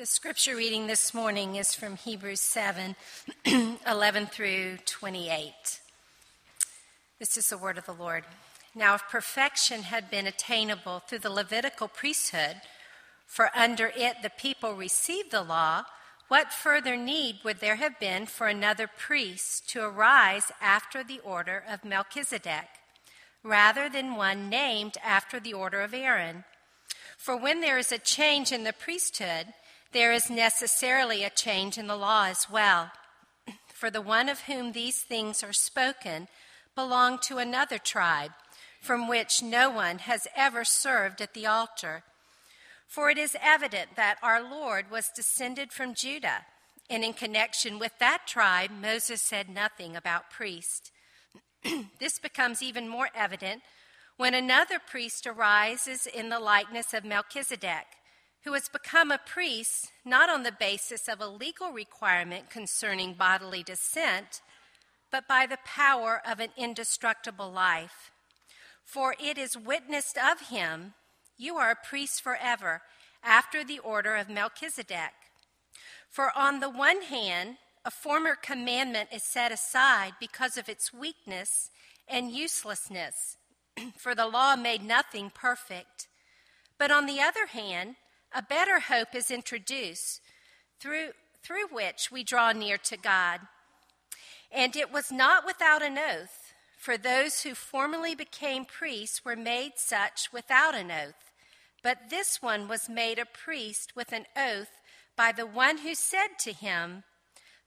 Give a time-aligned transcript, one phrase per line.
[0.00, 2.96] The scripture reading this morning is from Hebrews 7
[3.86, 5.52] 11 through 28.
[7.18, 8.24] This is the word of the Lord.
[8.74, 12.62] Now, if perfection had been attainable through the Levitical priesthood,
[13.26, 15.82] for under it the people received the law,
[16.28, 21.62] what further need would there have been for another priest to arise after the order
[21.68, 22.68] of Melchizedek,
[23.42, 26.44] rather than one named after the order of Aaron?
[27.18, 29.48] For when there is a change in the priesthood,
[29.92, 32.92] there is necessarily a change in the law as well.
[33.74, 36.28] For the one of whom these things are spoken
[36.74, 38.32] belonged to another tribe,
[38.80, 42.02] from which no one has ever served at the altar.
[42.86, 46.46] For it is evident that our Lord was descended from Judah,
[46.88, 50.90] and in connection with that tribe, Moses said nothing about priest.
[52.00, 53.62] this becomes even more evident
[54.16, 57.86] when another priest arises in the likeness of Melchizedek
[58.44, 63.62] who has become a priest not on the basis of a legal requirement concerning bodily
[63.62, 64.40] descent,
[65.10, 68.10] but by the power of an indestructible life.
[68.84, 70.94] For it is witnessed of him,
[71.36, 72.82] you are a priest forever,
[73.22, 75.12] after the order of Melchizedek.
[76.08, 81.70] For on the one hand, a former commandment is set aside because of its weakness
[82.08, 83.36] and uselessness,
[83.96, 86.08] for the law made nothing perfect.
[86.78, 87.96] But on the other hand,
[88.34, 90.20] a better hope is introduced
[90.78, 91.10] through,
[91.42, 93.40] through which we draw near to God.
[94.52, 99.72] And it was not without an oath, for those who formerly became priests were made
[99.76, 101.32] such without an oath.
[101.82, 104.70] But this one was made a priest with an oath
[105.16, 107.04] by the one who said to him,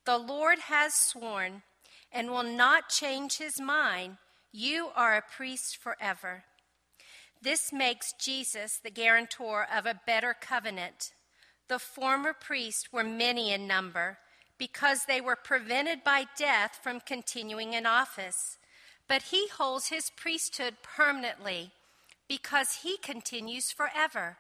[0.05, 1.63] The Lord has sworn
[2.11, 4.17] and will not change his mind.
[4.51, 6.43] You are a priest forever.
[7.43, 11.11] This makes Jesus the guarantor of a better covenant.
[11.67, 14.19] The former priests were many in number
[14.57, 18.57] because they were prevented by death from continuing in office.
[19.09, 21.71] But he holds his priesthood permanently
[22.29, 24.37] because he continues forever.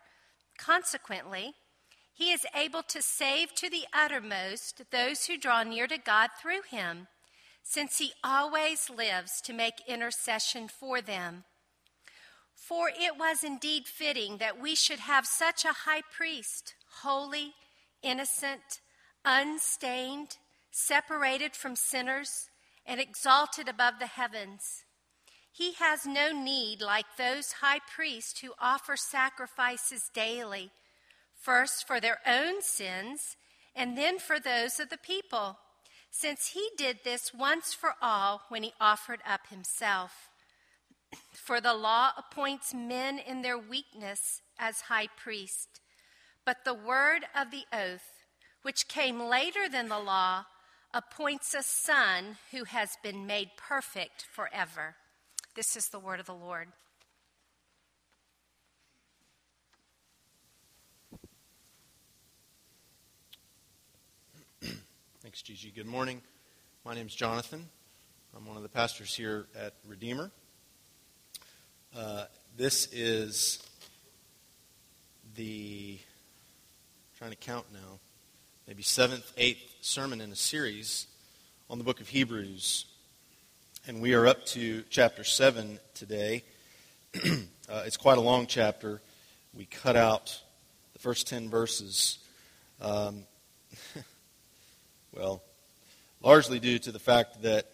[0.57, 1.55] Consequently,
[2.13, 6.61] he is able to save to the uttermost those who draw near to God through
[6.69, 7.07] him,
[7.63, 11.43] since he always lives to make intercession for them.
[12.67, 17.55] For it was indeed fitting that we should have such a high priest, holy,
[18.01, 18.79] innocent,
[19.25, 20.37] unstained,
[20.71, 22.49] separated from sinners,
[22.85, 24.85] and exalted above the heavens.
[25.51, 30.71] He has no need, like those high priests who offer sacrifices daily,
[31.37, 33.35] first for their own sins
[33.75, 35.57] and then for those of the people,
[36.11, 40.29] since he did this once for all when he offered up himself.
[41.33, 45.81] For the law appoints men in their weakness as high priest.
[46.45, 48.25] But the word of the oath,
[48.61, 50.45] which came later than the law,
[50.93, 54.95] appoints a son who has been made perfect forever.
[55.55, 56.67] This is the word of the Lord.
[65.21, 65.71] Thanks, Gigi.
[65.71, 66.21] Good morning.
[66.85, 67.67] My name is Jonathan.
[68.35, 70.31] I'm one of the pastors here at Redeemer.
[71.95, 72.25] Uh,
[72.57, 73.61] this is
[75.35, 77.99] the, I'm trying to count now,
[78.67, 81.05] maybe seventh, eighth sermon in a series
[81.69, 82.85] on the book of Hebrews.
[83.85, 86.43] And we are up to chapter 7 today.
[87.15, 88.99] uh, it's quite a long chapter.
[89.53, 90.41] We cut out
[90.93, 92.17] the first 10 verses.
[92.81, 93.25] Um,
[95.15, 95.43] well,
[96.23, 97.69] largely due to the fact that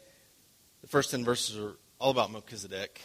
[0.81, 3.01] the first 10 verses are all about Melchizedek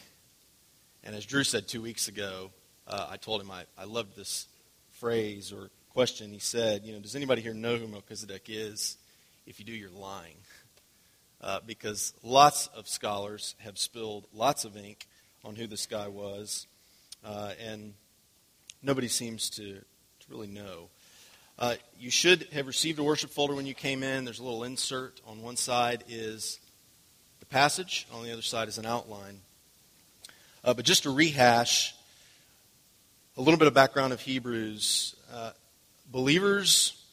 [1.05, 2.51] and as Drew said two weeks ago,
[2.89, 4.47] uh, I told him I, I loved this
[4.93, 6.33] phrase or question.
[6.33, 8.97] He said, You know, does anybody here know who Melchizedek is?
[9.47, 10.37] If you do, you're lying.
[11.43, 15.07] Uh, because lots of scholars have spilled lots of ink
[15.45, 16.67] on who this guy was,
[17.23, 17.93] uh, and
[18.83, 20.89] nobody seems to, to really know.
[21.59, 24.25] Uh, you should have received a worship folder when you came in.
[24.25, 25.21] There's a little insert.
[25.27, 26.59] On one side is
[27.41, 29.41] the passage, on the other side is an outline.
[30.65, 31.95] Uh, but just to rehash
[33.37, 35.51] a little bit of background of Hebrews, uh,
[36.11, 37.05] believers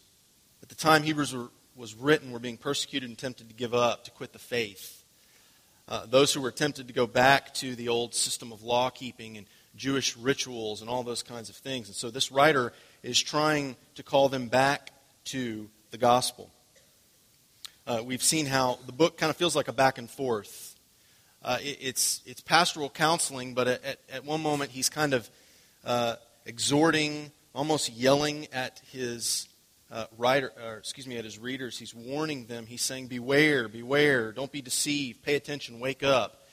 [0.64, 4.06] at the time Hebrews were, was written were being persecuted and tempted to give up,
[4.06, 5.04] to quit the faith.
[5.90, 9.38] Uh, those who were tempted to go back to the old system of law keeping
[9.38, 9.46] and
[9.76, 11.88] Jewish rituals and all those kinds of things.
[11.88, 12.72] And so this writer
[13.04, 14.92] is trying to call them back
[15.26, 16.50] to the gospel.
[17.86, 20.71] Uh, we've seen how the book kind of feels like a back and forth.
[21.44, 25.30] Uh, it, it's, it's pastoral counseling, but at, at one moment he's kind of
[25.84, 26.16] uh,
[26.46, 29.48] exhorting, almost yelling at his
[29.92, 32.66] uh, writer, or excuse me, at his readers, he's warning them.
[32.66, 34.32] He's saying, "Beware, beware!
[34.32, 35.22] Don't be deceived.
[35.22, 35.80] Pay attention.
[35.80, 36.48] Wake up."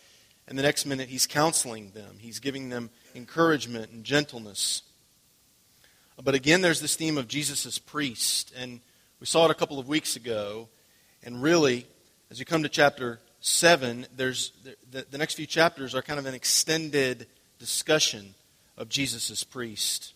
[0.48, 2.16] And the next minute, he's counseling them.
[2.18, 4.82] He's giving them encouragement and gentleness.
[6.20, 8.80] But again, there's this theme of Jesus as priest, and
[9.20, 10.68] we saw it a couple of weeks ago.
[11.22, 11.86] And really,
[12.30, 14.52] as you come to chapter seven, there's
[14.90, 17.26] the, the next few chapters are kind of an extended
[17.58, 18.34] discussion
[18.76, 20.14] of Jesus as priest.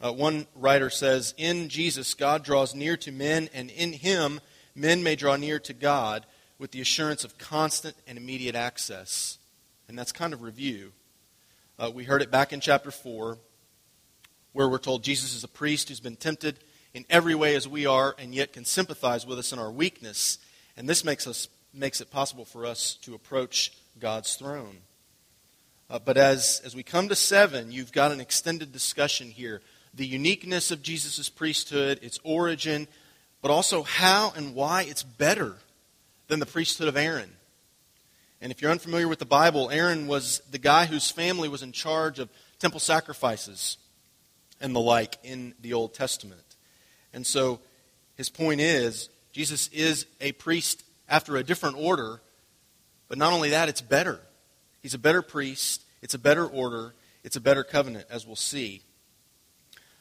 [0.00, 4.40] Uh, one writer says, In Jesus, God draws near to men, and in him,
[4.74, 6.24] men may draw near to God
[6.58, 9.38] with the assurance of constant and immediate access.
[9.88, 10.92] And that's kind of review.
[11.78, 13.38] Uh, we heard it back in chapter 4,
[14.52, 16.58] where we're told Jesus is a priest who's been tempted
[16.94, 20.38] in every way as we are, and yet can sympathize with us in our weakness.
[20.76, 24.78] And this makes, us, makes it possible for us to approach God's throne.
[25.90, 29.60] Uh, but as, as we come to 7, you've got an extended discussion here
[29.94, 32.86] the uniqueness of Jesus' priesthood, its origin,
[33.40, 35.56] but also how and why it's better
[36.28, 37.30] than the priesthood of Aaron.
[38.40, 41.72] And if you're unfamiliar with the Bible, Aaron was the guy whose family was in
[41.72, 42.28] charge of
[42.58, 43.78] temple sacrifices
[44.60, 46.56] and the like in the Old Testament.
[47.12, 47.60] And so
[48.16, 52.20] his point is Jesus is a priest after a different order,
[53.08, 54.20] but not only that, it's better.
[54.82, 56.94] He's a better priest, it's a better order,
[57.24, 58.82] it's a better covenant, as we'll see.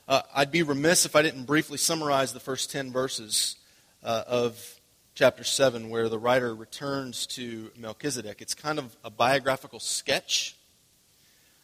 [0.08, 3.58] Uh, I'd be remiss if I didn't briefly summarize the first 10 verses
[4.04, 4.80] uh, of
[5.16, 8.42] chapter 7, where the writer returns to Melchizedek.
[8.42, 10.56] It's kind of a biographical sketch,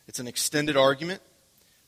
[0.07, 1.21] it's an extended argument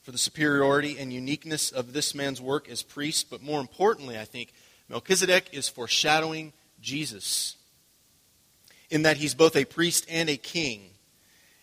[0.04, 4.25] for the superiority and uniqueness of this man's work as priest, but more importantly, I
[4.25, 4.54] think,
[4.88, 6.54] Melchizedek is foreshadowing
[6.86, 7.58] Jesus
[8.90, 10.92] in that he's both a priest and a king.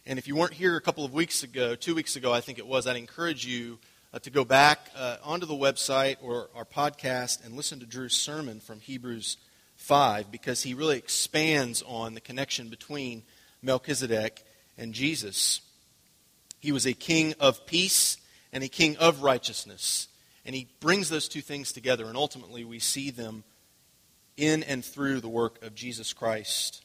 [0.04, 2.58] And if you weren't here a couple of weeks ago, two weeks ago, I think
[2.58, 3.78] it was, I'd encourage you
[4.12, 8.14] uh, to go back uh, onto the website or our podcast and listen to Drew's
[8.14, 9.36] sermon from Hebrews
[9.76, 13.22] 5 because he really expands on the connection between
[13.62, 14.44] Melchizedek
[14.76, 15.60] and Jesus.
[16.58, 18.16] He was a king of peace
[18.52, 20.08] and a king of righteousness.
[20.44, 23.44] And he brings those two things together, and ultimately we see them
[24.36, 26.84] in and through the work of Jesus Christ,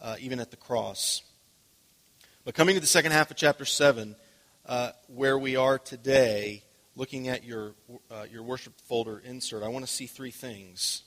[0.00, 1.22] uh, even at the cross.
[2.44, 4.14] But coming to the second half of chapter 7,
[4.66, 6.62] uh, where we are today,
[6.94, 7.74] looking at your,
[8.10, 11.02] uh, your worship folder insert, I want to see three things.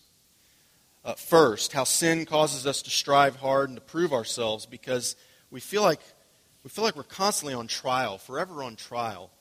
[1.06, 5.16] Uh, first, how sin causes us to strive hard and to prove ourselves because
[5.50, 6.02] we feel like
[6.64, 9.31] we feel like we're constantly on trial, forever on trial,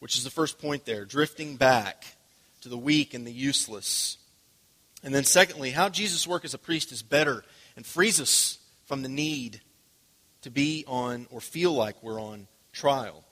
[0.00, 2.04] which is the first point there, drifting back
[2.62, 4.18] to the weak and the useless.
[5.04, 7.44] And then secondly, how Jesus' work as a priest is better
[7.76, 9.60] and frees us from the need
[10.42, 13.22] to be on or feel like we're on trial.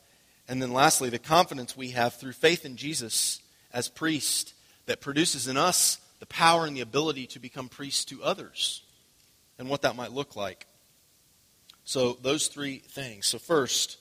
[0.46, 3.40] And then lastly, the confidence we have through faith in Jesus
[3.72, 4.52] as priest
[4.84, 8.82] that produces in us the power and the ability to become priests to others
[9.58, 10.66] and what that might look like.
[11.84, 13.26] So, those three things.
[13.26, 13.98] So, first,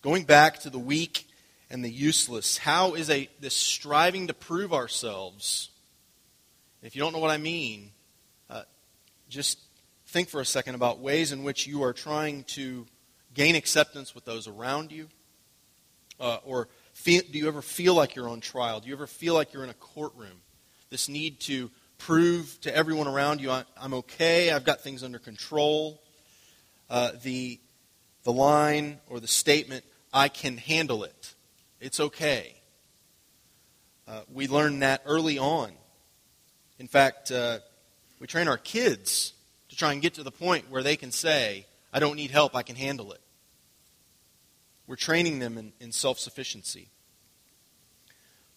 [0.00, 1.26] going back to the weak
[1.70, 5.70] and the useless, how is a, this striving to prove ourselves?
[6.86, 7.90] If you don't know what I mean,
[8.48, 8.62] uh,
[9.28, 9.58] just
[10.06, 12.86] think for a second about ways in which you are trying to
[13.34, 15.08] gain acceptance with those around you
[16.20, 18.78] uh, or feel, do you ever feel like you're on trial?
[18.78, 20.40] Do you ever feel like you're in a courtroom?
[20.88, 26.00] This need to prove to everyone around you, I'm okay, I've got things under control.
[26.88, 27.58] Uh, the,
[28.22, 31.34] the line or the statement, I can handle it.
[31.80, 32.54] It's okay.
[34.06, 35.72] Uh, we learn that early on.
[36.78, 37.58] In fact, uh,
[38.20, 39.32] we train our kids
[39.68, 42.54] to try and get to the point where they can say, I don't need help,
[42.54, 43.20] I can handle it.
[44.86, 46.88] We're training them in, in self sufficiency.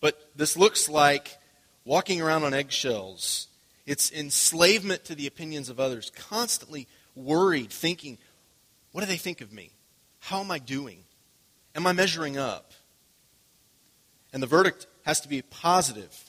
[0.02, 1.38] But this looks like
[1.86, 3.48] walking around on eggshells.
[3.86, 8.18] It's enslavement to the opinions of others, constantly worried, thinking,
[8.92, 9.72] what do they think of me?
[10.20, 11.04] How am I doing?
[11.76, 12.72] Am I measuring up?
[14.32, 16.29] And the verdict has to be positive.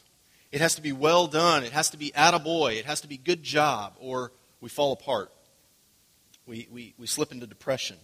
[0.53, 1.63] It has to be well done.
[1.63, 2.77] It has to be attaboy.
[2.79, 5.31] It has to be good job, or we fall apart.
[6.47, 7.97] We, we, we slip into depression.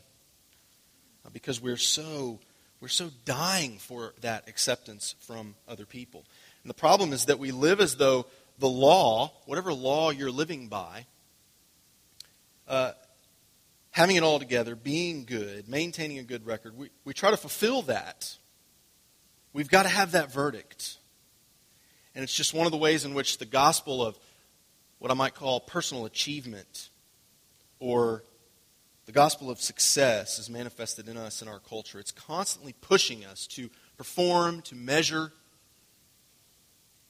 [1.25, 2.39] Uh, because we're so
[2.81, 6.25] we're so dying for that acceptance from other people.
[6.63, 8.27] And the problem is that we live as though
[8.59, 11.07] the law, whatever law you're living by,
[12.69, 12.93] uh,
[13.91, 17.83] having it all together, being good, maintaining a good record, we, we try to fulfill
[17.83, 18.37] that.
[19.53, 20.99] We've got to have that verdict.
[22.17, 24.19] And it's just one of the ways in which the gospel of
[25.01, 26.89] what I might call personal achievement
[27.79, 28.25] or
[29.05, 32.01] the gospel of success is manifested in us in our culture.
[32.01, 33.69] It's constantly pushing us to
[33.99, 35.31] perform, to measure,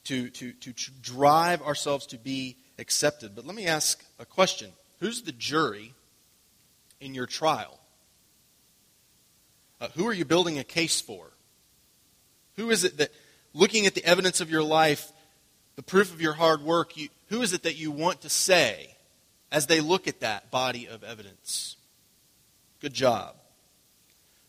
[0.07, 3.37] to, to, to drive ourselves to be accepted.
[3.37, 5.95] But let me ask a question Who's the jury
[7.01, 7.79] in your trial?
[9.81, 11.31] Uh, who are you building a case for?
[12.57, 13.11] Who is it that,
[13.57, 15.11] looking at the evidence of your life,
[15.77, 18.95] the proof of your hard work, you, who is it that you want to say
[19.51, 21.77] as they look at that body of evidence?
[22.81, 23.35] Good job.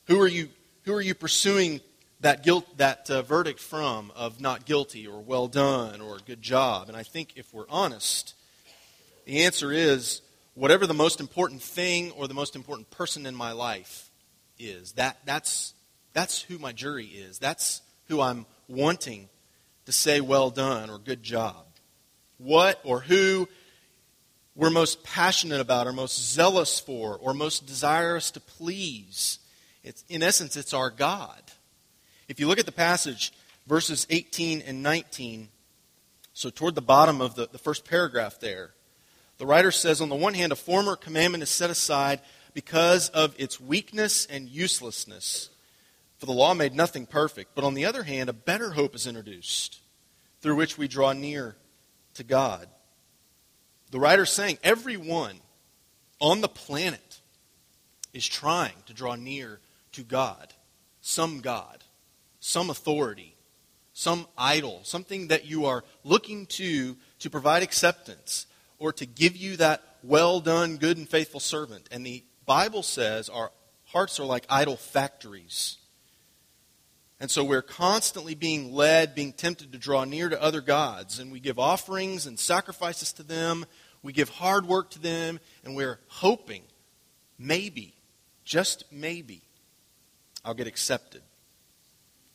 [0.07, 0.49] Who are you,
[0.83, 1.79] who are you pursuing
[2.19, 6.89] that guilt, that uh, verdict from of not guilty or well done or good job?
[6.89, 8.33] And I think if we're honest,
[9.25, 10.21] the answer is
[10.53, 14.09] whatever the most important thing or the most important person in my life
[14.59, 14.93] is.
[14.93, 15.73] That, that's,
[16.11, 17.39] that's who my jury is.
[17.39, 19.29] That's who I'm wanting
[19.85, 21.65] to say well done or good job.
[22.37, 23.47] What or who
[24.57, 29.37] we're most passionate about or most zealous for or most desirous to please.
[29.83, 31.41] It's, in essence, it's our God.
[32.27, 33.31] If you look at the passage,
[33.67, 35.49] verses 18 and 19,
[36.33, 38.71] so toward the bottom of the, the first paragraph there,
[39.37, 42.19] the writer says, on the one hand, a former commandment is set aside
[42.55, 45.51] because of its weakness and uselessness.
[46.17, 47.55] For the law made nothing perfect.
[47.55, 49.79] But on the other hand, a better hope is introduced
[50.41, 51.55] through which we draw near
[52.15, 52.67] to God.
[53.91, 55.39] The writer's saying everyone
[56.19, 57.21] on the planet
[58.13, 59.59] is trying to draw near
[59.93, 60.53] to God,
[61.01, 61.83] some God,
[62.39, 63.35] some authority,
[63.93, 68.45] some idol, something that you are looking to to provide acceptance
[68.79, 71.87] or to give you that well done, good and faithful servant.
[71.91, 73.51] And the Bible says our
[73.85, 75.77] hearts are like idol factories.
[77.19, 81.19] And so we're constantly being led, being tempted to draw near to other gods.
[81.19, 83.65] And we give offerings and sacrifices to them.
[84.03, 85.39] We give hard work to them.
[85.63, 86.61] And we're hoping,
[87.39, 87.95] maybe,
[88.45, 89.41] just maybe,
[90.45, 91.23] I'll get accepted.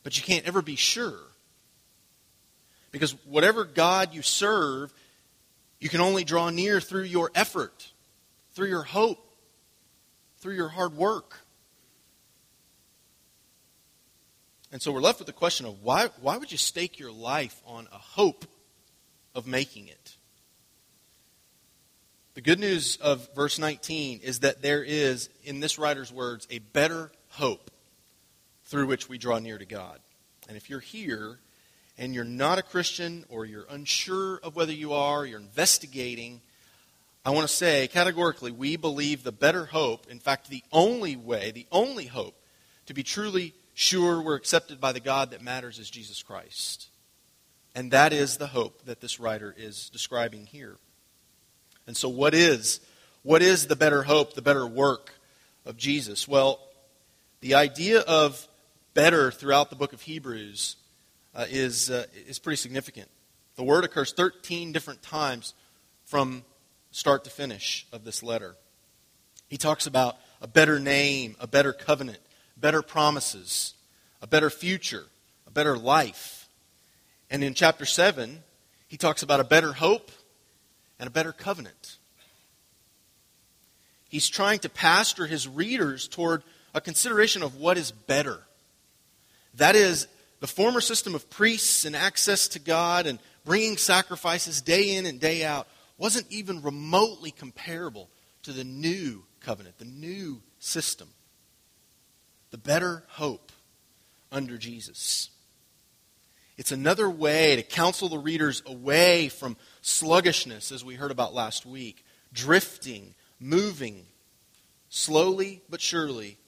[0.03, 1.21] But you can't ever be sure.
[2.91, 4.93] Because whatever God you serve
[5.83, 7.91] you can only draw near through your effort,
[8.53, 9.19] through your hope,
[10.39, 11.41] through your hard work.
[14.73, 17.61] And so we're left with the question of why, why would you stake your life
[17.67, 18.47] on a hope
[19.35, 20.17] of making it?
[22.35, 26.59] The good news of verse 19 is that there is, in this writer's words, a
[26.61, 27.71] better hope
[28.65, 30.01] through which we draw near to God.
[30.49, 31.39] And if you're here
[31.99, 36.41] and you're not a Christian or you're unsure of whether you are, you're investigating,
[37.27, 41.51] I want to say categorically, we believe the better hope, in fact, the only way,
[41.51, 42.35] the only hope
[42.87, 46.89] to be truly sure we're accepted by the God that matters is Jesus Christ.
[47.75, 50.77] And that is the hope that this writer is describing here.
[51.87, 52.81] And so what is
[53.23, 55.15] what is the better hope, the better work
[55.65, 56.27] of Jesus?
[56.27, 56.59] Well,
[57.41, 58.49] the idea of
[58.95, 60.77] better throughout the book of Hebrews
[61.35, 63.09] uh, is, uh, is pretty significant.
[63.55, 65.55] The word occurs 13 different times
[66.05, 66.45] from
[66.91, 68.57] start to finish of this letter.
[69.49, 72.19] He talks about a better name, a better covenant,
[72.57, 73.75] better promises,
[74.21, 75.05] a better future,
[75.47, 76.49] a better life.
[77.31, 78.43] And in chapter 7,
[78.89, 80.11] he talks about a better hope
[80.99, 81.97] and a better covenant.
[84.09, 86.43] He's trying to pastor his readers toward
[86.75, 88.41] a consideration of what is better.
[89.55, 90.07] That is,
[90.41, 95.21] the former system of priests and access to God and bringing sacrifices day in and
[95.21, 95.67] day out
[95.99, 98.09] wasn't even remotely comparable
[98.43, 101.09] to the new covenant, the new system,
[102.53, 103.51] the better hope
[104.31, 105.31] under Jesus.
[106.57, 111.67] It's another way to counsel the readers away from sluggishness, as we heard about last
[111.67, 114.07] week, drifting, moving,
[114.89, 116.39] slowly but surely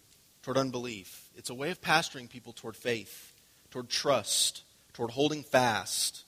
[0.43, 1.29] toward unbelief.
[1.37, 3.33] It's a way of pastoring people toward faith
[3.75, 6.23] toward trust, toward holding fast.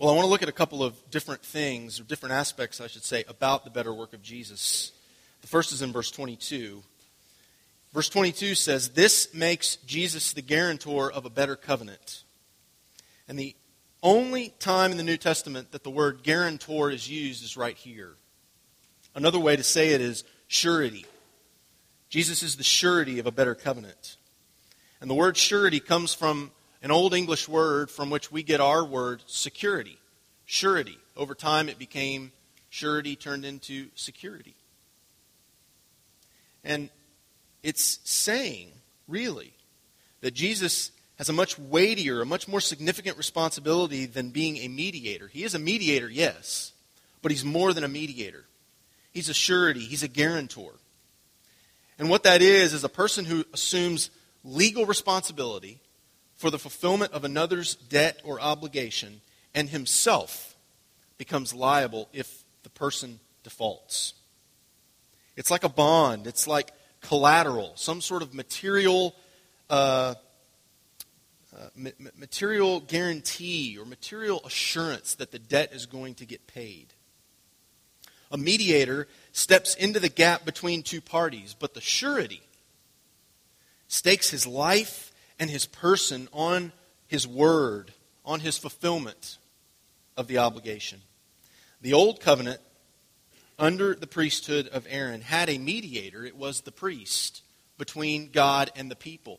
[0.00, 2.88] Well, I want to look at a couple of different things, or different aspects, I
[2.88, 4.90] should say, about the better work of Jesus.
[5.42, 6.82] The first is in verse 22.
[7.92, 12.24] Verse 22 says, This makes Jesus the guarantor of a better covenant.
[13.26, 13.56] And the
[14.02, 18.14] only time in the New Testament that the word guarantor is used is right here.
[19.14, 21.04] Another way to say it is surety.
[22.08, 24.16] Jesus is the surety of a better covenant.
[25.00, 28.84] And the word surety comes from an old English word from which we get our
[28.84, 29.98] word security.
[30.44, 30.98] Surety.
[31.16, 32.32] Over time, it became
[32.68, 34.54] surety turned into security.
[36.64, 36.90] And
[37.62, 38.72] it's saying,
[39.08, 39.52] really,
[40.20, 45.28] that Jesus has a much weightier, a much more significant responsibility than being a mediator.
[45.28, 46.72] He is a mediator, yes,
[47.22, 48.44] but he's more than a mediator.
[49.12, 50.72] He's a surety, he's a guarantor.
[51.98, 54.10] And what that is, is a person who assumes
[54.42, 55.80] legal responsibility
[56.36, 59.20] for the fulfillment of another's debt or obligation
[59.54, 60.56] and himself
[61.18, 64.14] becomes liable if the person defaults.
[65.36, 69.14] It's like a bond, it's like collateral, some sort of material.
[69.68, 70.14] Uh,
[71.56, 76.94] uh, material guarantee or material assurance that the debt is going to get paid.
[78.30, 82.42] A mediator steps into the gap between two parties, but the surety
[83.88, 86.72] stakes his life and his person on
[87.08, 87.92] his word,
[88.24, 89.38] on his fulfillment
[90.16, 91.00] of the obligation.
[91.80, 92.60] The old covenant,
[93.60, 96.24] under the priesthood of Aaron, had a mediator.
[96.24, 97.42] It was the priest
[97.78, 99.38] between God and the people.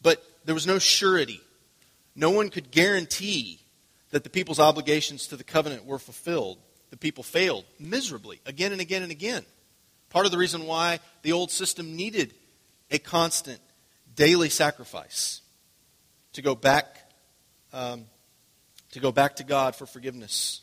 [0.00, 1.40] But there was no surety.
[2.14, 3.60] No one could guarantee
[4.10, 6.58] that the people's obligations to the covenant were fulfilled.
[6.90, 9.44] The people failed miserably again and again and again.
[10.10, 12.34] Part of the reason why the old system needed
[12.90, 13.60] a constant
[14.14, 15.40] daily sacrifice
[16.34, 16.98] to go back
[17.72, 18.04] um,
[18.90, 20.61] to go back to God for forgiveness.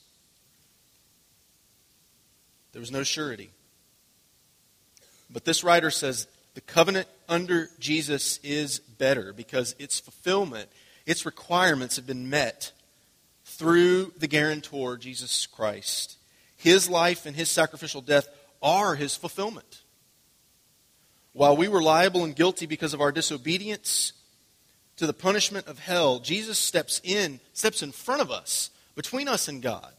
[2.71, 3.51] There was no surety.
[5.29, 10.69] But this writer says the covenant under Jesus is better because its fulfillment,
[11.05, 12.71] its requirements have been met
[13.45, 16.17] through the guarantor, Jesus Christ.
[16.55, 18.27] His life and his sacrificial death
[18.61, 19.81] are his fulfillment.
[21.33, 24.13] While we were liable and guilty because of our disobedience
[24.97, 29.47] to the punishment of hell, Jesus steps in, steps in front of us, between us
[29.47, 29.93] and God,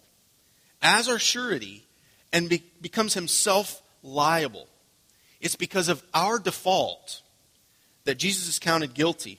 [0.83, 1.87] as our surety,
[2.33, 4.67] and be, becomes himself liable.
[5.41, 7.23] It's because of our default
[8.05, 9.39] that Jesus is counted guilty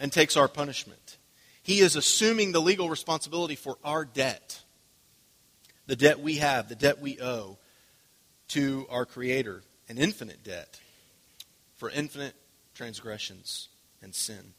[0.00, 1.16] and takes our punishment.
[1.62, 4.62] He is assuming the legal responsibility for our debt,
[5.86, 7.58] the debt we have, the debt we owe
[8.48, 10.80] to our Creator, an infinite debt
[11.76, 12.34] for infinite
[12.74, 13.68] transgressions
[14.02, 14.54] and sin.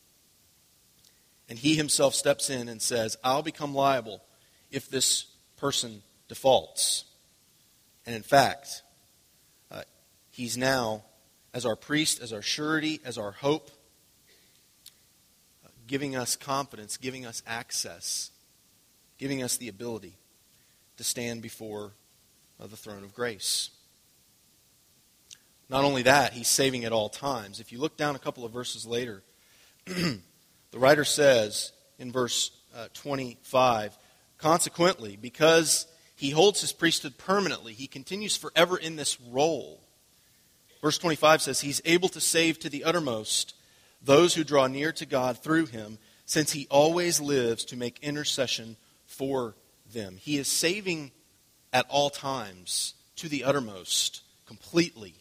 [1.47, 4.21] And he himself steps in and says, I'll become liable
[4.69, 5.25] if this
[5.57, 7.05] person defaults.
[8.09, 8.81] And in fact,
[9.69, 9.83] uh,
[10.31, 11.03] he's now,
[11.53, 13.69] as our priest, as our surety, as our hope,
[15.63, 18.31] uh, giving us confidence, giving us access,
[19.19, 20.17] giving us the ability
[20.97, 21.91] to stand before
[22.59, 23.69] uh, the throne of grace.
[25.69, 27.59] Not only that, he's saving at all times.
[27.59, 29.21] If you look down a couple of verses later,
[29.85, 30.19] the
[30.73, 33.95] writer says in verse uh, 25,
[34.39, 35.85] consequently, because
[36.19, 39.81] he holds his priesthood permanently, he continues forever in this role.
[40.81, 43.55] Verse 25 says, He's able to save to the uttermost
[44.01, 48.75] those who draw near to God through him, since he always lives to make intercession
[49.05, 49.55] for
[49.93, 50.17] them.
[50.19, 51.11] He is saving
[51.71, 55.15] at all times to the uttermost, completely.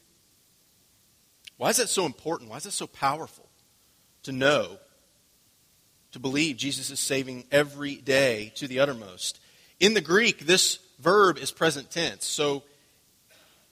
[1.59, 2.51] Why is that so important?
[2.51, 3.49] Why is that so powerful
[4.25, 4.79] to know,
[6.11, 9.39] to believe Jesus is saving every day to the uttermost?
[9.79, 12.63] In the Greek, this verb is present tense, so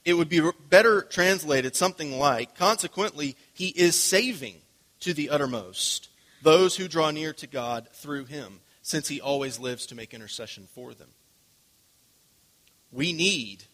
[0.05, 4.57] it would be better translated something like, consequently, he is saving
[5.01, 6.09] to the uttermost
[6.43, 10.69] those who draw near to God through him, since he always lives to make intercession
[10.75, 11.09] for them.
[12.93, 13.65] We need,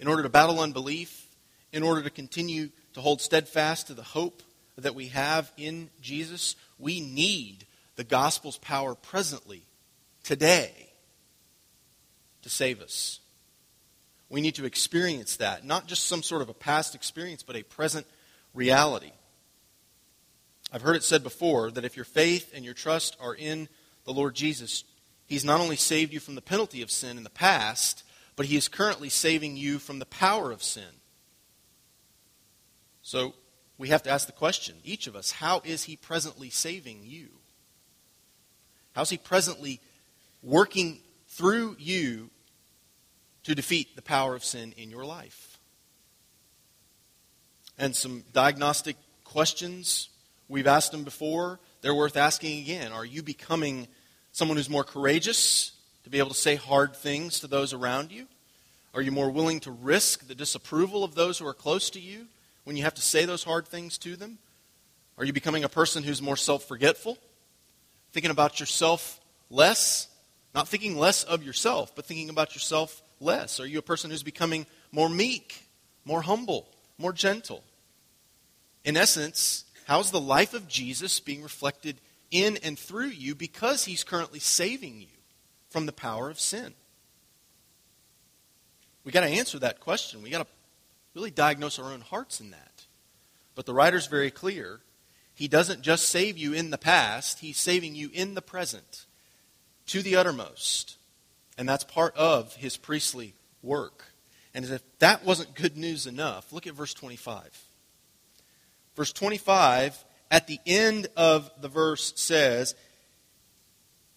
[0.00, 1.28] in order to battle unbelief,
[1.72, 4.42] in order to continue to hold steadfast to the hope
[4.76, 9.62] that we have in Jesus, we need the gospel's power presently,
[10.24, 10.83] today,
[12.44, 13.20] to save us.
[14.28, 17.62] We need to experience that, not just some sort of a past experience, but a
[17.62, 18.06] present
[18.54, 19.12] reality.
[20.72, 23.68] I've heard it said before that if your faith and your trust are in
[24.04, 24.84] the Lord Jesus,
[25.26, 28.02] He's not only saved you from the penalty of sin in the past,
[28.36, 31.00] but He is currently saving you from the power of sin.
[33.02, 33.34] So
[33.76, 37.28] we have to ask the question, each of us, how is he presently saving you?
[38.94, 39.80] How's he presently
[40.42, 41.00] working
[41.34, 42.30] through you
[43.44, 45.58] to defeat the power of sin in your life?
[47.78, 50.08] And some diagnostic questions
[50.48, 51.60] we've asked them before.
[51.80, 52.92] They're worth asking again.
[52.92, 53.88] Are you becoming
[54.32, 55.72] someone who's more courageous
[56.04, 58.26] to be able to say hard things to those around you?
[58.94, 62.26] Are you more willing to risk the disapproval of those who are close to you?
[62.64, 64.38] when you have to say those hard things to them?
[65.16, 67.16] Are you becoming a person who's more self forgetful?
[68.12, 70.08] Thinking about yourself less?
[70.54, 73.58] Not thinking less of yourself, but thinking about yourself less.
[73.58, 75.66] Are you a person who's becoming more meek,
[76.04, 77.64] more humble, more gentle?
[78.84, 81.96] In essence, how's the life of Jesus being reflected
[82.30, 85.08] in and through you because he's currently saving you
[85.70, 86.72] from the power of sin?
[89.02, 90.22] We got to answer that question.
[90.22, 90.52] We got to
[91.14, 92.84] really diagnose our own hearts in that.
[93.56, 94.80] But the writer's very clear.
[95.34, 99.06] He doesn't just save you in the past, He's saving you in the present
[99.86, 100.96] to the uttermost.
[101.56, 104.04] And that's part of His priestly work.
[104.54, 107.64] And as if that wasn't good news enough, look at verse 25.
[108.96, 112.74] Verse 25, at the end of the verse, says,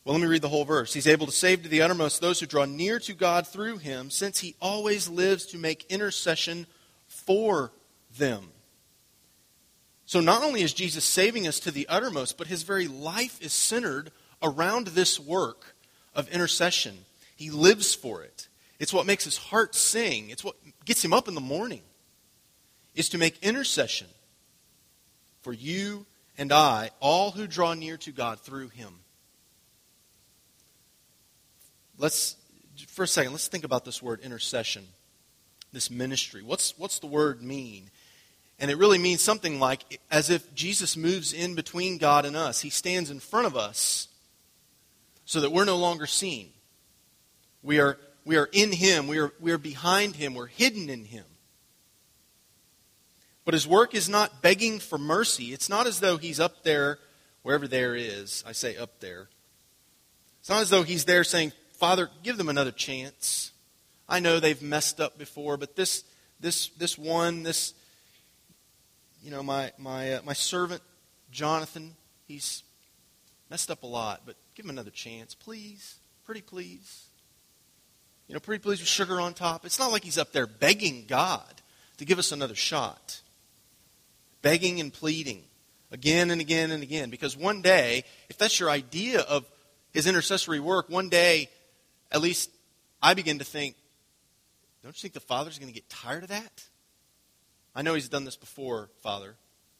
[0.07, 0.93] well, let me read the whole verse.
[0.93, 4.09] He's able to save to the uttermost those who draw near to God through him,
[4.09, 6.65] since he always lives to make intercession
[7.07, 7.73] for
[8.17, 8.51] them.
[10.05, 13.51] So not only is Jesus saving us to the uttermost, but his very life is
[13.51, 15.75] centered around this work
[16.15, 16.97] of intercession.
[17.35, 18.47] He lives for it.
[18.79, 20.29] It's what makes his heart sing.
[20.29, 21.81] It's what gets him up in the morning.
[22.95, 24.07] Is to make intercession
[25.41, 26.05] for you
[26.37, 28.93] and I, all who draw near to God through him
[31.97, 32.35] let's
[32.87, 34.85] for a second let's think about this word intercession
[35.73, 37.89] this ministry what's what's the word mean
[38.59, 42.61] and it really means something like as if jesus moves in between god and us
[42.61, 44.07] he stands in front of us
[45.27, 46.49] so that we're no longer seen.
[47.61, 49.07] We are we are in him.
[49.07, 50.33] We are we are behind him.
[50.33, 51.25] We're hidden in him.
[53.45, 55.53] But his work is not begging for mercy.
[55.53, 56.97] It's not as though he's up there
[57.43, 59.29] wherever there is i say up there.
[60.39, 63.51] It's not as though he's there saying Father, give them another chance.
[64.09, 66.05] I know they've messed up before, but this
[66.39, 67.73] this this one, this
[69.21, 70.81] you know, my my uh, my servant
[71.31, 71.95] Jonathan,
[72.27, 72.63] he's
[73.49, 75.99] messed up a lot, but give him another chance, please.
[76.25, 77.05] Pretty please.
[78.27, 79.65] You know, pretty please with sugar on top.
[79.65, 81.61] It's not like he's up there begging God
[81.97, 83.21] to give us another shot.
[84.41, 85.43] Begging and pleading
[85.91, 87.11] again and again and again.
[87.11, 89.45] Because one day, if that's your idea of
[89.91, 91.49] his intercessory work, one day
[92.11, 92.49] at least
[93.01, 93.75] I begin to think,
[94.81, 96.65] don't you think the Father's going to get tired of that?
[97.75, 99.35] I know he's done this before, Father,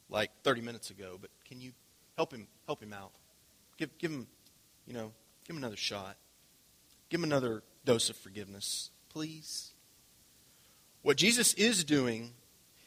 [0.08, 1.72] like 30 minutes ago, but can you
[2.16, 3.10] help him help him out?
[3.76, 4.26] Give give him,
[4.88, 5.12] you know,
[5.46, 6.16] give him another shot.
[7.10, 9.72] Give him another dose of forgiveness, please.
[11.02, 12.30] What Jesus is doing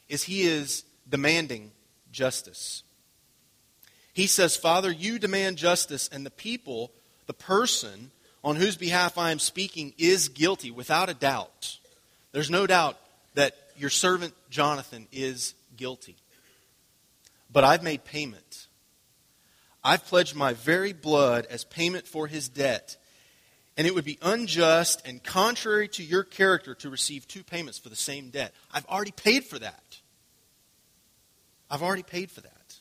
[0.09, 1.71] is he is demanding
[2.11, 2.83] justice.
[4.13, 6.91] He says, Father, you demand justice, and the people,
[7.27, 8.11] the person,
[8.43, 11.77] on whose behalf I am speaking is guilty without a doubt.
[12.31, 12.97] There's no doubt
[13.35, 16.17] that your servant Jonathan is guilty.
[17.51, 18.67] But I've made payment.
[19.83, 22.97] I've pledged my very blood as payment for his debt.
[23.77, 27.89] And it would be unjust and contrary to your character to receive two payments for
[27.89, 28.53] the same debt.
[28.71, 29.99] I've already paid for that.
[31.69, 32.75] I've already paid for that.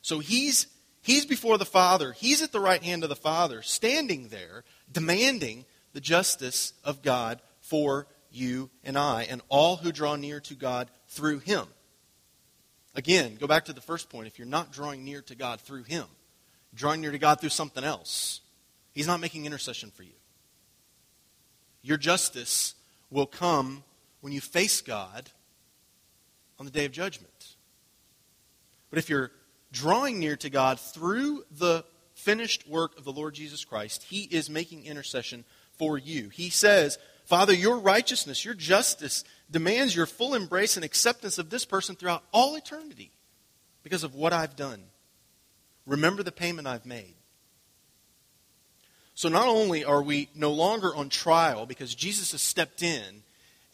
[0.00, 0.66] So he's
[1.02, 2.12] He's before the Father.
[2.12, 7.42] He's at the right hand of the Father, standing there, demanding the justice of God
[7.60, 11.66] for you and I, and all who draw near to God through Him.
[12.94, 14.26] Again, go back to the first point.
[14.26, 16.04] If you're not drawing near to God through Him,
[16.74, 18.40] drawing near to God through something else,
[18.92, 20.12] He's not making intercession for you.
[21.82, 22.74] Your justice
[23.10, 23.82] will come
[24.20, 25.30] when you face God
[26.58, 27.54] on the day of judgment.
[28.90, 29.32] But if you're
[29.72, 34.50] drawing near to God through the finished work of the Lord Jesus Christ, He is
[34.50, 35.44] making intercession
[35.78, 36.28] for you.
[36.28, 41.64] He says, Father, your righteousness, your justice demands your full embrace and acceptance of this
[41.64, 43.12] person throughout all eternity
[43.82, 44.82] because of what I've done.
[45.86, 47.14] Remember the payment I've made.
[49.14, 53.22] So not only are we no longer on trial because Jesus has stepped in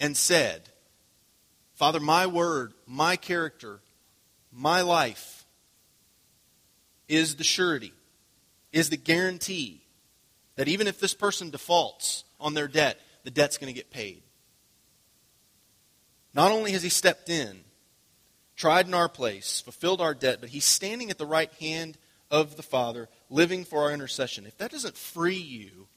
[0.01, 0.69] and said,
[1.75, 3.81] Father, my word, my character,
[4.53, 5.47] my life
[7.09, 7.93] is the surety,
[8.73, 9.83] is the guarantee
[10.57, 14.23] that even if this person defaults on their debt, the debt's going to get paid.
[16.39, 17.65] Not only has he stepped in,
[18.55, 21.99] tried in our place, fulfilled our debt, but he's standing at the right hand
[22.31, 24.47] of the Father, living for our intercession.
[24.47, 25.89] If that doesn't free you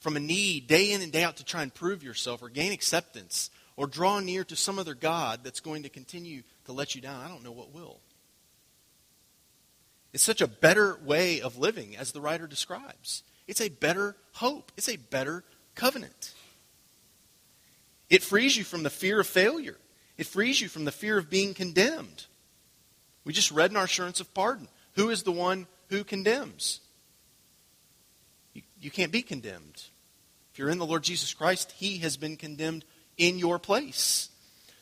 [0.00, 2.72] from a need day in and day out to try and prove yourself or gain
[2.72, 7.02] acceptance or draw near to some other God that's going to continue to let you
[7.02, 8.00] down, I don't know what will.
[10.14, 13.22] It's such a better way of living, as the writer describes.
[13.46, 16.32] It's a better hope, it's a better covenant.
[18.10, 19.76] It frees you from the fear of failure,
[20.16, 22.26] it frees you from the fear of being condemned.
[23.24, 26.80] We just read in our assurance of pardon who is the one who condemns?
[28.52, 29.84] You, you can't be condemned.
[30.52, 32.84] If you're in the Lord Jesus Christ, He has been condemned
[33.16, 34.30] in your place.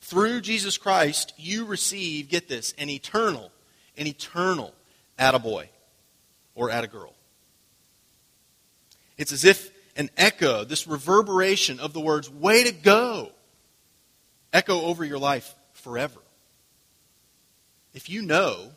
[0.00, 3.50] Through Jesus Christ, you receive, get this, an eternal,
[3.98, 4.72] an eternal
[5.18, 5.66] attaboy
[6.54, 7.12] or attagirl.
[9.18, 13.32] It's as if an echo, this reverberation of the words, way to go,
[14.52, 16.20] echo over your life forever.
[17.94, 18.72] If you know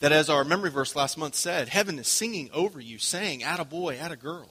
[0.00, 3.60] that, as our memory verse last month said, heaven is singing over you, saying, Add
[3.60, 4.50] a boy, add a girl.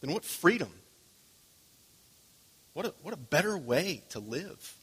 [0.00, 0.72] Then what freedom?
[2.72, 4.74] What a, what a better way to live.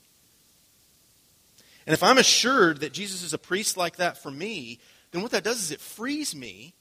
[1.86, 4.80] And if I'm assured that Jesus is a priest like that for me,
[5.12, 6.74] then what that does is it frees me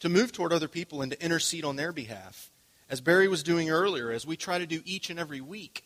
[0.00, 2.50] to move toward other people and to intercede on their behalf,
[2.88, 5.84] as Barry was doing earlier, as we try to do each and every week.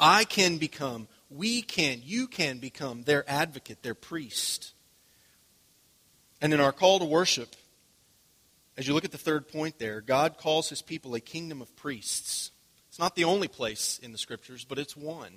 [0.00, 4.72] I can become, we can, you can become their advocate, their priest.
[6.40, 7.56] And in our call to worship,
[8.76, 11.74] as you look at the third point there, God calls his people a kingdom of
[11.74, 12.52] priests.
[12.88, 15.34] It's not the only place in the scriptures, but it's one.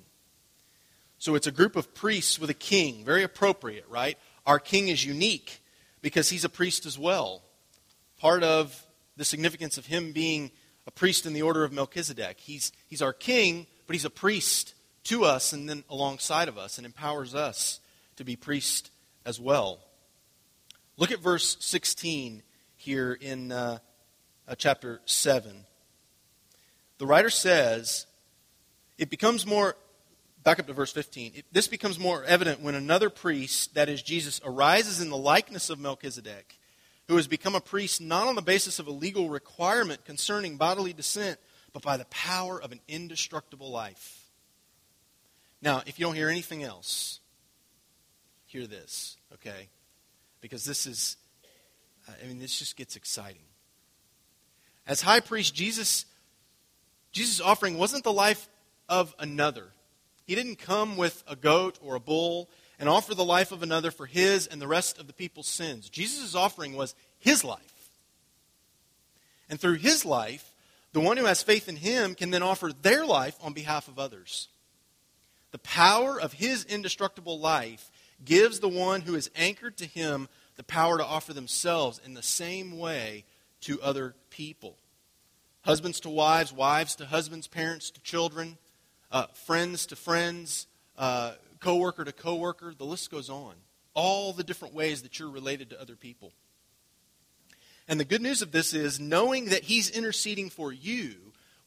[1.18, 3.04] So it's a group of priests with a king.
[3.04, 4.18] Very appropriate, right?
[4.46, 5.61] Our king is unique
[6.02, 7.44] because he's a priest as well.
[8.20, 8.86] Part of
[9.18, 10.52] the significance of him being
[10.88, 12.40] a priest in the order of Melchizedek.
[12.40, 14.74] He's, he's our king, but he's a priest
[15.06, 17.80] to us and then alongside of us and empowers us
[18.16, 18.92] to be priest
[19.26, 19.80] as well.
[20.98, 22.44] Look at verse 16
[22.78, 23.80] here in uh,
[24.48, 25.66] uh, chapter 7.
[26.98, 28.06] The writer says,
[28.98, 29.76] It becomes more,
[30.44, 31.32] back up to verse 15.
[31.36, 35.70] It, this becomes more evident when another priest, that is Jesus, arises in the likeness
[35.70, 36.60] of Melchizedek,
[37.08, 40.94] who has become a priest not on the basis of a legal requirement concerning bodily
[40.94, 41.38] descent
[41.74, 44.30] but by the power of an indestructible life.
[45.62, 47.20] Now, if you don't hear anything else,
[48.46, 49.70] hear this, okay?
[50.42, 51.18] Because this is,
[52.08, 53.44] I mean, this just gets exciting.
[54.88, 56.06] As high priest, Jesus,
[57.12, 58.50] Jesus' offering wasn't the life
[58.90, 59.68] of another.
[60.26, 63.92] He didn't come with a goat or a bull and offer the life of another
[63.92, 65.90] for his and the rest of the people's sins.
[65.90, 67.90] Jesus' offering was his life.
[69.50, 70.54] And through his life,
[70.94, 74.00] the one who has faith in him can then offer their life on behalf of
[74.00, 74.48] others.
[75.52, 77.92] The power of his indestructible life
[78.24, 82.24] gives the one who is anchored to him the power to offer themselves in the
[82.24, 83.26] same way
[83.62, 84.78] to other people.
[85.64, 88.58] Husbands to wives, wives to husbands, parents to children,
[89.12, 92.74] uh, friends to friends, uh, coworker to coworker.
[92.78, 93.56] The list goes on.
[93.94, 96.32] All the different ways that you're related to other people.
[97.88, 101.16] And the good news of this is knowing that He's interceding for you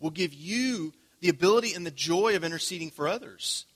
[0.01, 3.67] will give you the ability and the joy of interceding for others.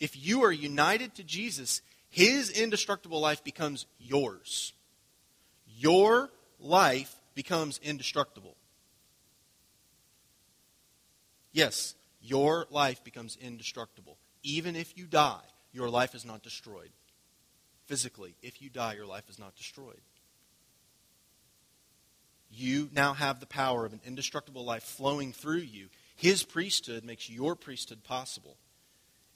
[0.00, 4.74] If you are united to Jesus, His indestructible life becomes yours.
[5.66, 8.56] Your life becomes indestructible.
[11.52, 14.18] Yes, your life becomes indestructible.
[14.42, 16.90] Even if you die, your life is not destroyed.
[17.86, 20.00] Physically, if you die, your life is not destroyed
[22.56, 25.88] you now have the power of an indestructible life flowing through you.
[26.16, 28.56] His priesthood makes your priesthood possible.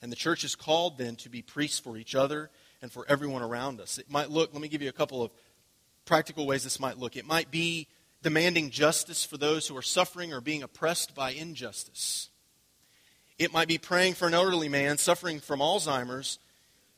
[0.01, 2.49] And the church is called then to be priests for each other
[2.81, 3.97] and for everyone around us.
[3.97, 5.31] It might look, let me give you a couple of
[6.05, 7.17] practical ways this might look.
[7.17, 7.87] It might be
[8.21, 12.29] demanding justice for those who are suffering or being oppressed by injustice.
[13.39, 16.37] It might be praying for an elderly man suffering from Alzheimer's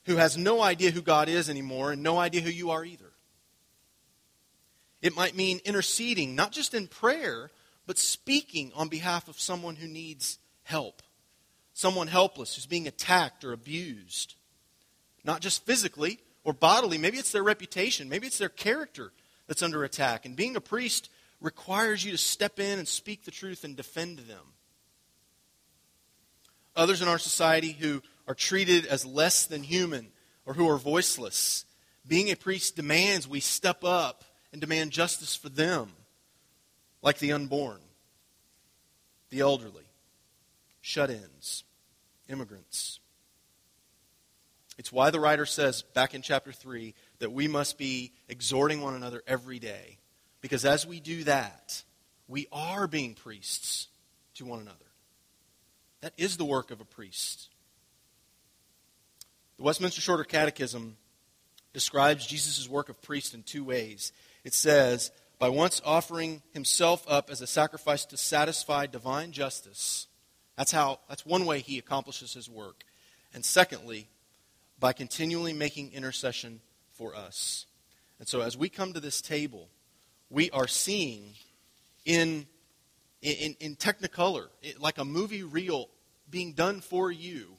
[0.06, 3.12] who has no idea who God is anymore and no idea who you are either.
[5.04, 7.52] It might mean interceding, not just in prayer,
[7.86, 11.04] but speaking on behalf of someone who needs help,
[11.74, 14.36] someone helpless who's being attacked or abused.
[15.24, 19.12] Not just physically or bodily, maybe it's their reputation, maybe it's their character
[19.48, 20.26] that's under attack.
[20.26, 24.20] And being a priest requires you to step in and speak the truth and defend
[24.20, 24.54] them.
[26.76, 30.08] Others in our society who are treated as less than human
[30.46, 31.66] or who are voiceless.
[32.08, 35.92] Being a priest demands we step up and demand justice for them,
[37.02, 37.80] like the unborn,
[39.30, 39.86] the elderly,
[40.82, 41.64] shut ins,
[42.28, 43.00] immigrants.
[44.78, 48.96] It's why the writer says back in chapter 3 that we must be exhorting one
[48.96, 50.00] another every day.
[50.42, 51.84] Because as we do that,
[52.28, 53.90] we are being priests
[54.36, 54.78] to one another.
[56.02, 57.50] That is the work of a priest.
[59.58, 60.98] The Westminster Shorter Catechism
[61.74, 64.12] describes Jesus' work of priest in two ways
[64.44, 70.08] it says, by once offering himself up as a sacrifice to satisfy divine justice.
[70.58, 72.84] That's how that's one way he accomplishes his work.
[73.34, 74.08] And secondly,
[74.80, 76.62] by continually making intercession
[76.92, 77.66] for us.
[78.20, 79.70] And so as we come to this table,
[80.30, 81.34] we are seeing
[82.06, 82.46] in
[83.22, 84.48] in, in technicolor,
[84.80, 85.90] like a movie reel
[86.30, 87.58] being done for you,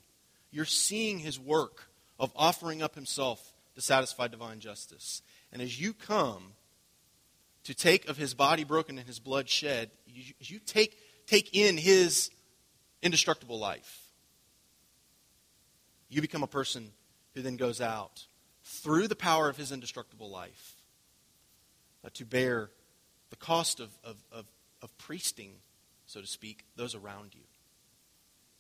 [0.50, 5.22] you're seeing his work of offering up himself to satisfy divine justice.
[5.52, 6.54] And as you come,
[7.64, 11.76] to take of his body broken and his blood shed, you, you take, take in
[11.76, 12.30] his
[13.02, 14.00] indestructible life.
[16.08, 16.90] You become a person
[17.34, 18.26] who then goes out
[18.64, 20.74] through the power of his indestructible life,
[22.04, 22.70] uh, to bear
[23.30, 24.46] the cost of, of, of,
[24.82, 25.52] of priesting,
[26.06, 27.42] so to speak, those around you.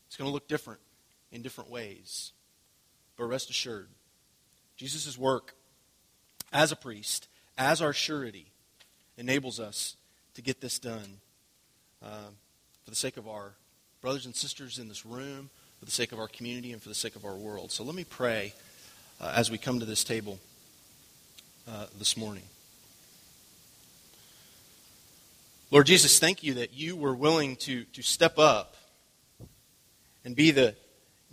[0.06, 0.80] It's going to look different
[1.30, 2.32] in different ways.
[3.16, 3.88] But rest assured,
[4.76, 5.54] Jesus' work
[6.52, 8.46] as a priest, as our surety,
[9.16, 9.96] enables us
[10.34, 11.18] to get this done
[12.02, 12.30] uh,
[12.84, 13.52] for the sake of our
[14.00, 16.94] brothers and sisters in this room, for the sake of our community, and for the
[16.94, 17.70] sake of our world.
[17.70, 18.54] So let me pray
[19.20, 20.38] uh, as we come to this table
[21.68, 22.44] uh, this morning.
[25.72, 28.76] Lord Jesus, thank you that you were willing to, to step up
[30.22, 30.76] and be the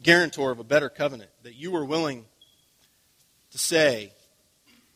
[0.01, 2.23] guarantor of a better covenant, that you were willing
[3.51, 4.13] to say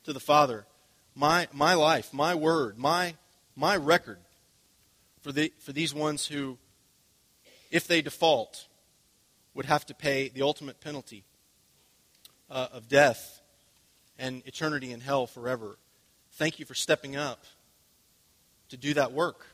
[0.05, 0.65] to the Father,
[1.13, 3.15] My, my life, my word, my,
[3.53, 4.19] my record
[5.19, 6.57] for, the, for these ones who,
[7.69, 8.67] if they default,
[9.53, 11.25] would have to pay the ultimate penalty
[12.49, 13.41] uh, of death
[14.17, 15.77] and eternity in hell forever.
[16.31, 17.43] Thank you for stepping up
[18.69, 19.45] to do that work.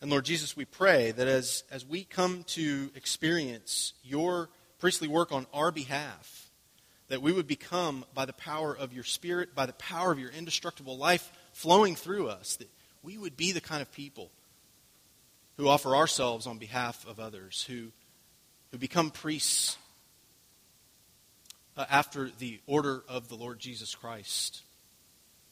[0.00, 5.30] And Lord Jesus, we pray that as, as we come to experience your priestly work
[5.30, 6.50] on our behalf,
[7.08, 10.30] that we would become, by the power of your Spirit, by the power of your
[10.30, 12.70] indestructible life flowing through us, that
[13.02, 14.30] we would be the kind of people
[15.56, 17.88] who offer ourselves on behalf of others, who,
[18.70, 19.76] who become priests
[21.76, 24.62] uh, after the order of the Lord Jesus Christ,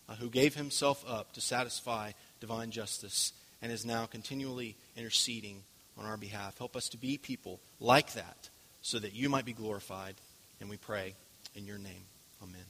[0.09, 5.62] uh, who gave himself up to satisfy divine justice and is now continually interceding
[5.99, 6.57] on our behalf.
[6.59, 8.49] Help us to be people like that
[8.83, 10.14] so that you might be glorified.
[10.61, 11.14] And we pray
[11.55, 12.03] in your name.
[12.42, 12.64] Amen.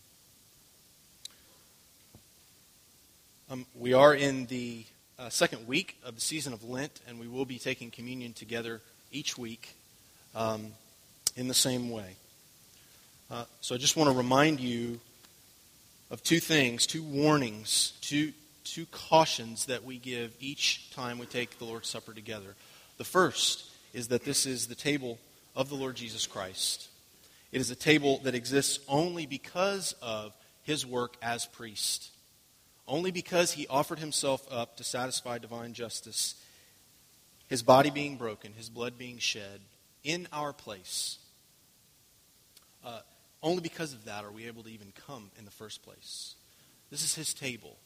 [3.51, 4.85] Um, we are in the
[5.19, 8.81] uh, second week of the season of Lent, and we will be taking communion together
[9.11, 9.75] each week
[10.35, 10.67] um,
[11.37, 12.17] in the same way.
[13.31, 15.01] Uh, so I just want to remind you
[16.11, 18.33] of two things, two warnings, two,
[18.65, 22.55] two cautions that we give each time we take the Lord's Supper together.
[22.97, 25.19] The first is that this is the table
[25.55, 26.89] of the Lord Jesus Christ.
[27.53, 32.11] It is a table that exists only because of his work as priest.
[32.87, 36.35] Only because he offered himself up to satisfy divine justice,
[37.49, 39.61] his body being broken, his blood being shed
[40.05, 41.19] in our place.
[42.85, 43.01] Uh,
[43.43, 46.35] only because of that are we able to even come in the first place.
[46.91, 47.77] This is his table.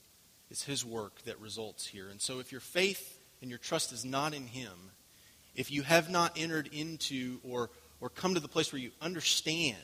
[0.51, 2.09] It's his work that results here.
[2.09, 4.91] And so if your faith and your trust is not in him,
[5.55, 7.71] if you have not entered into or
[8.03, 9.77] or come to the place where you understand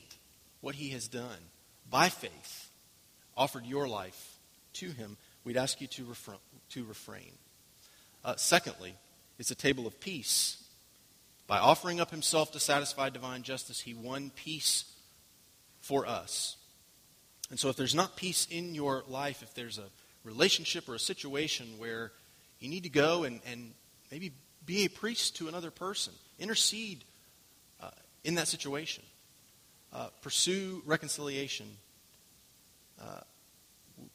[0.60, 1.38] what he has done
[1.88, 2.68] by faith,
[3.36, 4.36] offered your life
[4.72, 7.30] to him, we'd ask you to, refra- to refrain.
[8.24, 8.92] Uh, secondly,
[9.38, 10.64] it's a table of peace.
[11.46, 14.92] By offering up himself to satisfy divine justice, he won peace
[15.88, 16.56] for us.
[17.50, 19.88] And so, if there's not peace in your life, if there's a
[20.22, 22.12] relationship or a situation where
[22.60, 23.72] you need to go and, and
[24.12, 24.32] maybe
[24.66, 27.04] be a priest to another person, intercede
[28.24, 29.02] in that situation.
[29.92, 31.66] Uh, pursue reconciliation.
[33.00, 33.20] Uh,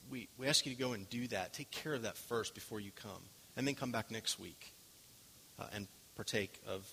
[0.10, 1.54] we, we ask you to go and do that.
[1.54, 3.24] Take care of that first before you come.
[3.58, 4.74] And then come back next week
[5.60, 6.88] uh, and partake of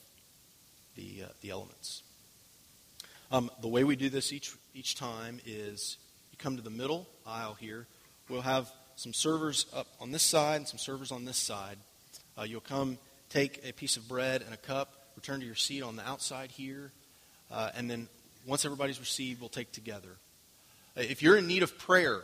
[0.97, 2.03] the, uh, the elements.
[3.31, 5.97] Um, the way we do this each, each time is
[6.33, 7.87] you come to the middle aisle here.
[8.29, 11.79] We'll have some servers up on this side and some servers on this side.
[12.39, 15.83] Uh, you'll come take a piece of bread and a cup, return to your seat
[15.83, 16.93] on the outside here.
[17.51, 18.09] Uh, and then
[18.47, 20.17] once everybody's received, we'll take together.
[20.97, 22.23] Uh, if you're in need of prayer,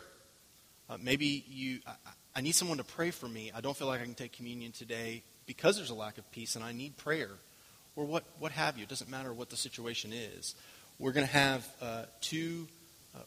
[0.89, 1.93] uh, maybe you, I,
[2.37, 3.51] I, need someone to pray for me.
[3.55, 6.57] I don't feel like I can take communion today because there's a lack of peace
[6.57, 7.31] and I need prayer.
[7.97, 8.83] Or what, what have you.
[8.83, 10.55] It doesn't matter what the situation is.
[10.99, 12.67] We're going to have uh, two,
[13.15, 13.21] uh,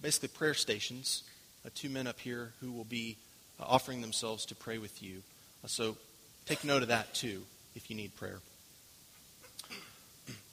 [0.00, 1.24] basically, prayer stations,
[1.64, 3.16] uh, two men up here who will be
[3.58, 5.22] offering themselves to pray with you.
[5.66, 5.96] so
[6.44, 7.42] take note of that too
[7.74, 8.38] if you need prayer.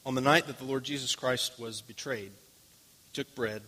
[0.03, 3.61] On the night that the Lord Jesus Christ was betrayed, he took bread,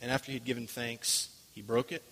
[0.00, 2.04] and after he had given thanks, he broke it,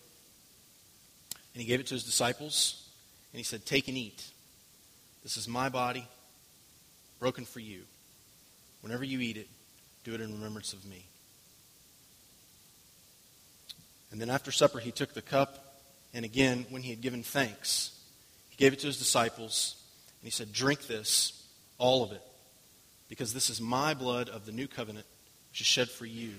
[1.55, 2.89] and he gave it to his disciples,
[3.33, 4.25] and he said, Take and eat.
[5.22, 6.09] This is my body,
[7.20, 7.83] broken for you.
[8.85, 9.49] Whenever you eat it,
[10.05, 11.07] do it in remembrance of me.
[14.12, 15.80] And then after supper, he took the cup,
[16.12, 17.99] and again, when he had given thanks,
[18.51, 19.76] he gave it to his disciples,
[20.20, 21.47] and he said, Drink this
[21.78, 22.20] all of it,
[23.09, 25.07] because this is my blood of the new covenant,
[25.51, 26.35] which is shed for you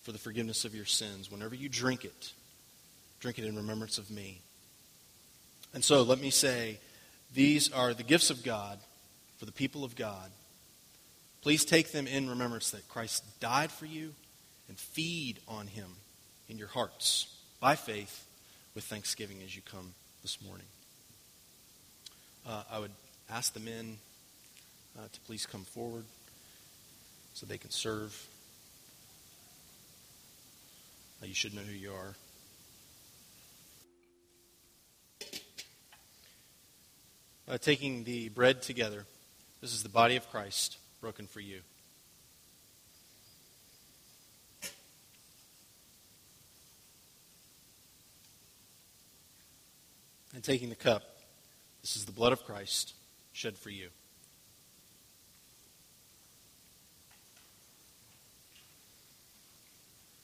[0.00, 1.30] for the forgiveness of your sins.
[1.30, 2.32] Whenever you drink it,
[3.20, 4.40] drink it in remembrance of me.
[5.74, 6.78] And so let me say,
[7.34, 8.78] these are the gifts of God
[9.36, 10.30] for the people of God
[11.40, 14.12] Please take them in remembrance that Christ died for you
[14.68, 15.96] and feed on him
[16.48, 18.26] in your hearts by faith
[18.74, 20.66] with thanksgiving as you come this morning.
[22.46, 22.90] Uh, I would
[23.30, 23.98] ask the men
[24.98, 26.04] uh, to please come forward
[27.34, 28.26] so they can serve.
[31.22, 32.14] Uh, you should know who you are.
[37.48, 39.06] Uh, taking the bread together,
[39.60, 41.60] this is the body of Christ broken for you.
[50.34, 51.02] And taking the cup,
[51.82, 52.94] this is the blood of Christ
[53.32, 53.88] shed for you.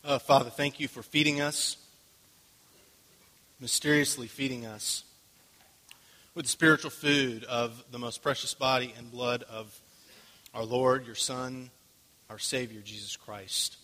[0.04, 1.78] Uh, Father, thank you for feeding us,
[3.58, 5.04] mysteriously feeding us
[6.34, 9.80] with the spiritual food of the most precious body and blood of
[10.54, 11.70] our Lord, your Son,
[12.30, 13.76] our Savior, Jesus Christ.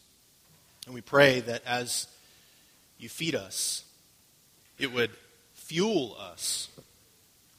[0.86, 2.06] And we pray that as
[2.98, 3.84] you feed us,
[4.78, 5.10] it would
[5.54, 6.68] fuel us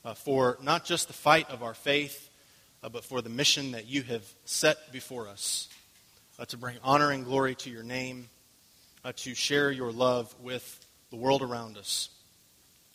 [0.04, 2.30] uh, for not just the fight of our faith,
[2.84, 5.68] uh, but for the mission that you have set before us
[6.40, 8.30] uh, to bring honor and glory to your name,
[9.04, 12.10] uh, to share your love with the world around us.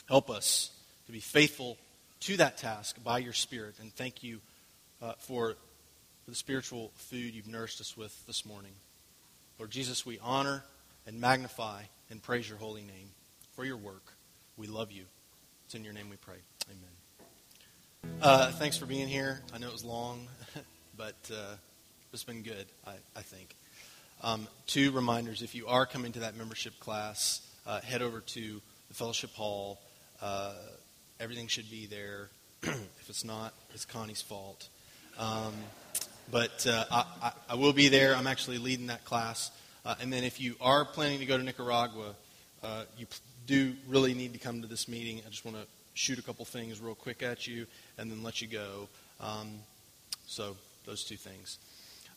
[0.09, 0.71] Help us
[1.07, 1.77] to be faithful
[2.21, 3.75] to that task by your Spirit.
[3.81, 4.41] And thank you
[5.03, 5.57] uh, for
[6.27, 8.73] for the spiritual food you've nourished us with this morning.
[9.61, 10.65] Lord Jesus, we honor
[11.07, 13.11] and magnify and praise your holy name
[13.55, 14.13] for your work.
[14.57, 15.05] We love you.
[15.67, 16.39] It's in your name we pray.
[16.67, 18.19] Amen.
[18.21, 19.41] Uh, thanks for being here.
[19.55, 20.27] I know it was long,
[20.97, 21.55] but uh,
[22.13, 23.55] it's been good, I, I think.
[24.25, 28.61] Um, two reminders if you are coming to that membership class, uh, head over to
[28.89, 29.79] the fellowship hall.
[30.21, 30.55] Uh,
[31.21, 32.31] everything should be there.
[32.65, 34.69] if it's not, it's Connie's fault.
[35.21, 35.55] Um,
[36.31, 38.15] but uh, I, I, will be there.
[38.15, 39.51] I'm actually leading that class.
[39.85, 42.15] Uh, and then if you are planning to go to Nicaragua,
[42.63, 43.07] uh, you
[43.47, 45.21] do really need to come to this meeting.
[45.27, 45.65] I just want to
[45.95, 47.67] shoot a couple things real quick at you
[47.97, 48.89] and then let you go.
[49.21, 49.55] Um,
[50.27, 51.59] so, those two things.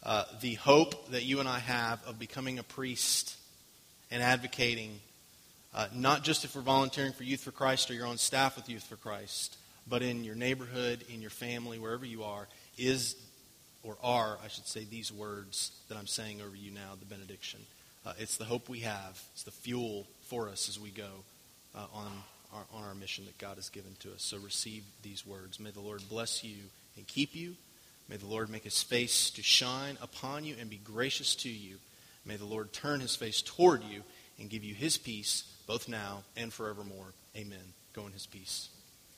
[0.02, 3.36] Uh, the hope that you and I have of becoming a priest
[4.10, 5.00] and advocating,
[5.74, 8.70] uh, not just if we're volunteering for Youth for Christ or you're on staff with
[8.70, 9.58] Youth for Christ,
[9.88, 12.48] but in your neighborhood, in your family, wherever you are,
[12.78, 13.16] is
[13.84, 17.60] or are, I should say, these words that I'm saying over you now, the benediction.
[18.06, 19.22] Uh, it's the hope we have.
[19.34, 21.10] It's the fuel for us as we go
[21.76, 22.12] uh, on,
[22.54, 24.22] our, on our mission that God has given to us.
[24.24, 25.60] So receive these words.
[25.60, 26.58] May the Lord bless you
[26.98, 27.56] and keep you.
[28.10, 31.76] May the Lord make his face to shine upon you and be gracious to you.
[32.26, 34.02] May the Lord turn his face toward you
[34.40, 37.14] and give you his peace, both now and forevermore.
[37.36, 37.60] Amen.
[37.94, 38.70] Go in his peace.